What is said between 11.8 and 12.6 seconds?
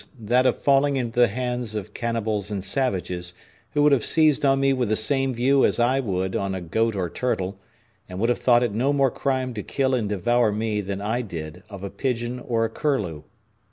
a pigeon